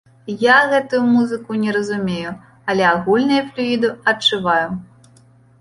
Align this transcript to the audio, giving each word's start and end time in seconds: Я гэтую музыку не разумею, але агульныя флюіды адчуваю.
Я 0.43 0.53
гэтую 0.71 1.01
музыку 1.15 1.57
не 1.65 1.75
разумею, 1.77 2.31
але 2.73 2.83
агульныя 2.95 3.45
флюіды 3.51 3.89
адчуваю. 4.15 4.69